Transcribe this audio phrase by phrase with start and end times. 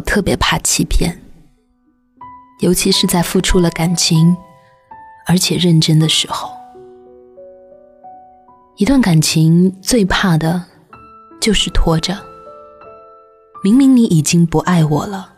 [0.00, 1.20] 特别怕欺骗，
[2.60, 4.36] 尤其是在付出了感情，
[5.26, 6.50] 而且认真的时候。
[8.76, 10.64] 一段感情最怕的，
[11.40, 12.16] 就是拖着。
[13.62, 15.34] 明明你已经不爱我了，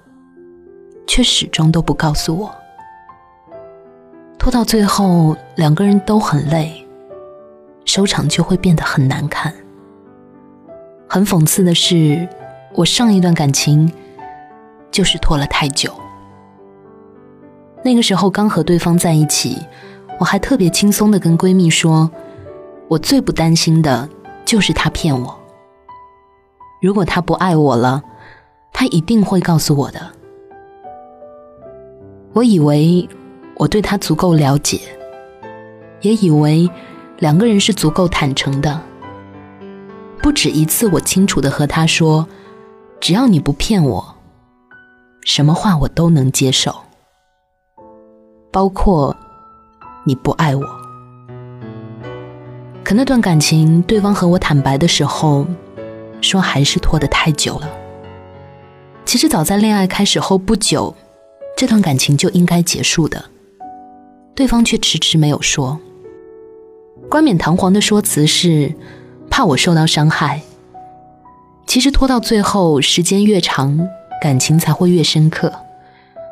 [1.09, 2.55] 却始终都不告诉我。
[4.39, 6.87] 拖到最后，两个人都很累，
[7.85, 9.53] 收场就会变得很难看。
[11.09, 12.29] 很讽刺的是，
[12.75, 13.93] 我上一段感情。
[14.93, 15.93] 就是拖了太久。
[17.83, 19.59] 那个时候刚和对方在一起，
[20.21, 22.09] 我还特别轻松的跟闺蜜说
[22.87, 24.09] ：“我最不担心的
[24.45, 25.37] 就是他骗我。
[26.81, 28.03] 如果他不爱我了，
[28.73, 30.13] 他一定会告诉我的。”
[32.35, 33.09] 我以为
[33.57, 34.81] 我对他足够了解，
[36.03, 36.71] 也以为
[37.19, 38.81] 两个人是足够坦诚的。
[40.23, 42.29] 不止一次，我清楚的和他说
[43.01, 44.12] ：“只要你不骗我。”
[45.25, 46.75] 什么话我都能接受，
[48.51, 49.17] 包括
[50.05, 50.63] 你不爱我。
[52.83, 55.47] 可那段感情，对方和我坦白的时候，
[56.21, 57.71] 说还是拖得太久了。
[59.05, 60.95] 其实早在恋爱开始后不久，
[61.57, 63.25] 这段感情就应该结束的，
[64.35, 65.79] 对方却迟迟没有说。
[67.09, 68.75] 冠冕堂皇的说辞是
[69.31, 70.43] 怕我受到伤害。
[71.65, 73.89] 其实拖到最后，时间越长。
[74.23, 75.53] 感情才会越深刻，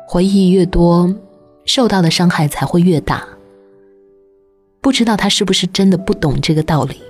[0.07, 1.13] 回忆越多，
[1.65, 3.21] 受到的伤害才会越大。
[4.79, 7.01] 不知道他是不是真的不懂这个道理。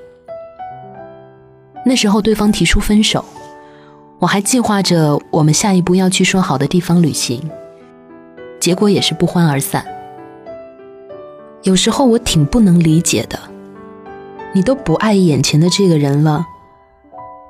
[1.85, 3.23] 那时候对方提出分手，
[4.17, 7.47] 我还计划着我们下一步要去说好的地方旅行，
[8.59, 9.85] 结果也是不欢而散。
[11.61, 13.39] 有时候我挺不能理解的，
[14.51, 16.47] 你都不爱眼前的这个人了，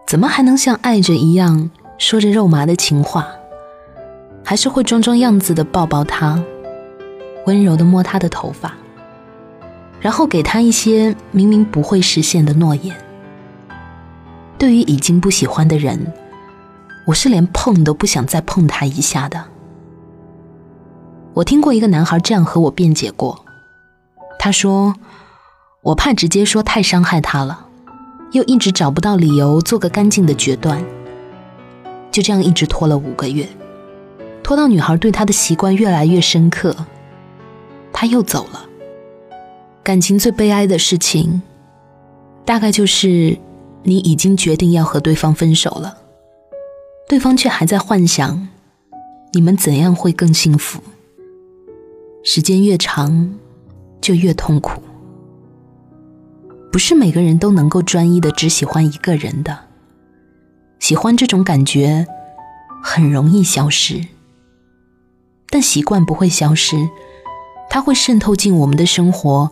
[0.05, 1.71] 怎么还能像爱着一样？
[2.01, 3.27] 说着肉麻的情话，
[4.43, 6.43] 还是会装装样子的抱抱他，
[7.45, 8.73] 温柔的摸他的头发，
[9.99, 12.97] 然后给他一些明明不会实现的诺言。
[14.57, 16.11] 对于已经不喜欢的人，
[17.05, 19.45] 我是连碰都不想再碰他一下的。
[21.35, 23.45] 我听过一个男孩这样和我辩解过，
[24.39, 24.95] 他说
[25.83, 27.67] ：“我怕直接说太伤害他了，
[28.31, 30.83] 又一直找不到理由做个干净的决断。”
[32.11, 33.47] 就这样一直拖了五个月，
[34.43, 36.75] 拖到女孩对他的习惯越来越深刻，
[37.93, 38.67] 他又走了。
[39.81, 41.41] 感情最悲哀的事情，
[42.45, 43.37] 大概就是
[43.83, 45.97] 你已经决定要和对方分手了，
[47.07, 48.49] 对方却还在幻想
[49.33, 50.81] 你们怎样会更幸福。
[52.23, 53.33] 时间越长，
[54.01, 54.83] 就越痛苦。
[56.71, 59.57] 不是每个人都能够专一的只喜欢一个人的。
[60.81, 62.07] 喜欢这种感觉，
[62.83, 64.07] 很容易消失，
[65.47, 66.75] 但习惯不会消失，
[67.69, 69.51] 它会渗透进我们的生活，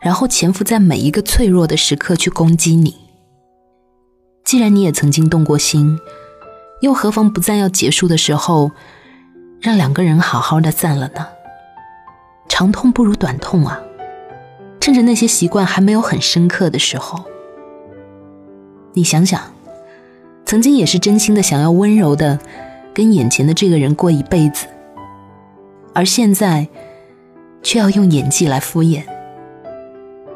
[0.00, 2.96] 然后潜伏在每一个脆弱的时刻去攻击你。
[4.44, 6.00] 既然你也曾经动过心，
[6.80, 8.72] 又何妨不在要结束的时候，
[9.60, 11.28] 让两个人好好的散了呢？
[12.48, 13.80] 长痛不如短痛啊！
[14.80, 17.24] 趁着那些习惯还没有很深刻的时候，
[18.94, 19.55] 你想想。
[20.46, 22.38] 曾经也是真心的想要温柔的
[22.94, 24.68] 跟眼前的这个人过一辈子，
[25.92, 26.68] 而现在
[27.64, 29.02] 却要用演技来敷衍，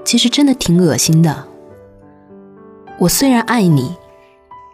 [0.05, 1.45] 其实真的挺恶心的。
[2.99, 3.95] 我虽然爱你，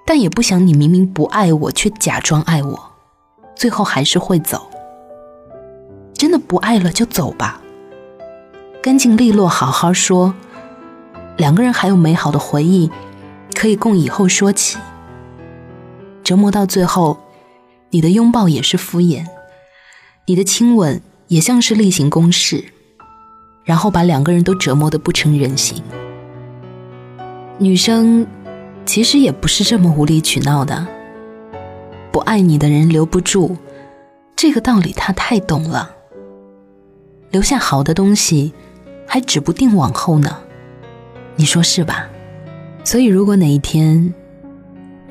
[0.06, 2.92] 但也不想你明明不爱我却假装爱我，
[3.54, 4.66] 最后还是会走。
[6.14, 7.60] 真的不爱了就走吧，
[8.82, 10.34] 干净利落，好好说，
[11.36, 12.90] 两个人还有美好的回忆
[13.54, 14.78] 可以供以后说起。
[16.26, 17.16] 折磨到最后，
[17.90, 19.24] 你的拥抱也是敷衍，
[20.26, 22.64] 你的亲吻也像是例行公事，
[23.62, 25.80] 然后把两个人都折磨得不成人形。
[27.58, 28.26] 女生
[28.84, 30.84] 其实也不是这么无理取闹的，
[32.10, 33.56] 不爱你的人留不住，
[34.34, 35.94] 这个道理她太懂了。
[37.30, 38.52] 留下好的东西，
[39.06, 40.36] 还指不定往后呢，
[41.36, 42.08] 你说是吧？
[42.82, 44.12] 所以如果哪一天，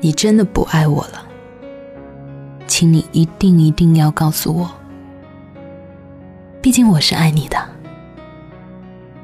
[0.06, 1.26] 你真的不爱我了，
[2.68, 4.70] 请你一定一定要告诉我。
[6.62, 7.58] 毕竟我是爱你的，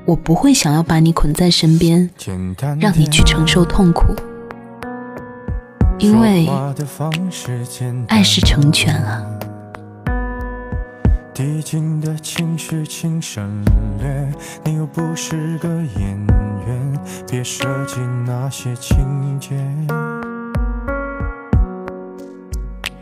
[0.04, 2.10] 我不会想要把你捆在身边，
[2.80, 4.12] 让你去承受痛苦，
[6.00, 6.48] 因为
[8.08, 9.24] 爱是成全啊。
[11.32, 13.64] 递进的情绪，请省
[14.00, 14.32] 略。
[14.64, 16.26] 你又不是个演
[16.66, 17.00] 员，
[17.30, 19.56] 别设计那些情节。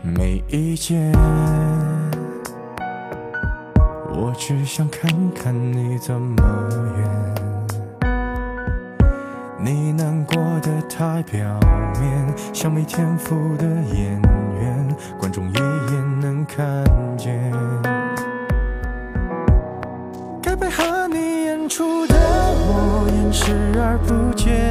[0.01, 1.11] 没意见。
[4.13, 6.41] 我只想看看你怎么
[6.97, 8.05] 演，
[9.63, 11.39] 你难过的太表
[11.99, 14.21] 面，像没天赋的演
[14.59, 16.83] 员，观众一眼能看
[17.17, 17.51] 见。
[20.41, 24.70] 该配合你演出的我演视而不见，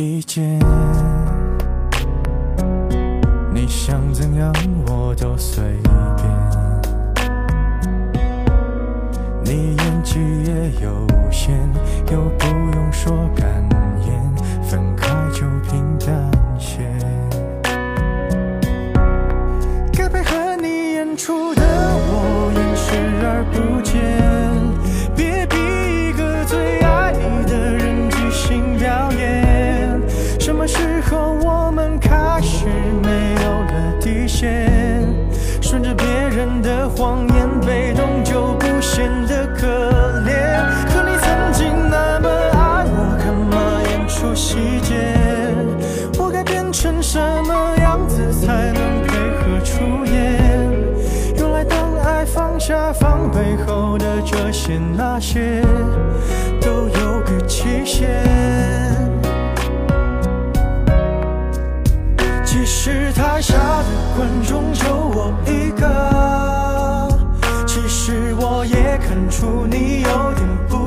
[0.00, 0.58] 意见，
[3.52, 4.50] 你想怎样
[4.86, 5.62] 我都随
[6.16, 6.24] 便。
[9.44, 11.52] 你演技也有限，
[12.10, 13.62] 又不用说感
[35.60, 39.66] 顺着别人的谎言，被动就不显得可
[40.26, 40.64] 怜。
[40.88, 45.14] 可你曾经那么爱我，干嘛演出细节？
[46.18, 50.40] 我该变成什么样子才能配合出演？
[51.36, 55.62] 原来当爱放下防备后的这些那些，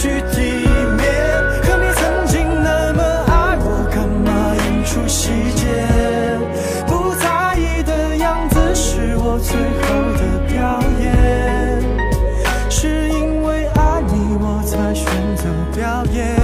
[0.00, 0.40] 去体
[0.96, 1.04] 面
[1.60, 4.56] 可你曾经那么爱我干嘛？
[4.56, 5.66] 演出细节？
[6.86, 11.04] 不在意的样子是我最后的表演。
[12.70, 15.04] 是因为爱你我才选
[15.36, 15.44] 择
[15.76, 16.40] 表演。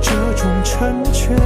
[0.00, 1.36] 这种成全。